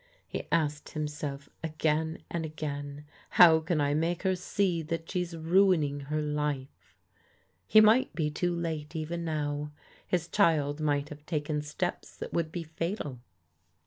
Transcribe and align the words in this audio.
he 0.27 0.47
asked 0.51 0.93
himself 0.93 1.47
again 1.63 2.17
and 2.31 2.43
again, 2.43 3.05
"how 3.37 3.59
can 3.59 3.79
I 3.79 3.93
make 3.93 4.23
her 4.23 4.35
see 4.35 4.81
that 4.81 5.07
she's 5.11 5.37
ruining 5.37 5.99
her 6.09 6.23
life?" 6.23 6.89
He 7.67 7.81
might 7.81 8.15
be 8.15 8.31
too 8.31 8.55
late 8.55 8.95
even 8.95 9.23
now. 9.23 9.71
His 10.07 10.27
child 10.27 10.79
might 10.81 11.09
have 11.09 11.23
taken 11.27 11.61
steps 11.61 12.17
that 12.17 12.33
would 12.33 12.51
be 12.51 12.63
fatal. 12.63 13.19